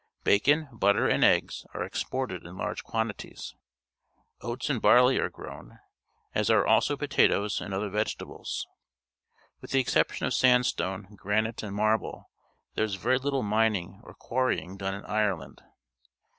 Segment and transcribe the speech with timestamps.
[0.23, 3.53] Bacon, butter, and eggs are exported in large quantities.
[4.41, 5.77] Oats and barley are grown,
[6.33, 8.65] as are also potatoes and other vegetables.
[9.61, 12.31] With the exception of sand stone, granite, and marble,
[12.73, 15.61] there is very little mining or quarrying done in Ireland.